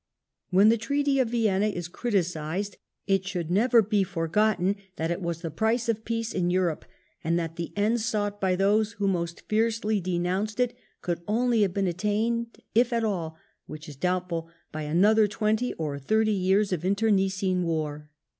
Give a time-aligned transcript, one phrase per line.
[0.49, 5.41] When the Treaty of Vienna is criticised, it should never be forgotten that it was
[5.41, 6.85] the I)ricc of peace in Europe,
[7.23, 11.75] and that the ends sought by those who most fiercely denounced it could only have
[11.75, 13.37] been attained if at all,
[13.67, 18.09] which is doubtful, by another twenty or thirty years of internecine war.